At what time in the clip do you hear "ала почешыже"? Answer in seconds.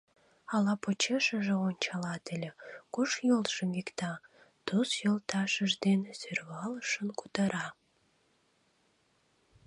0.53-1.55